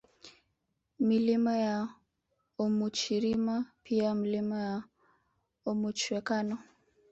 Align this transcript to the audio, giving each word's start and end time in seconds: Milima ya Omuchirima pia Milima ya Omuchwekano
Milima 0.99 1.57
ya 1.57 1.87
Omuchirima 2.57 3.65
pia 3.83 4.15
Milima 4.15 4.59
ya 4.61 4.83
Omuchwekano 5.65 6.57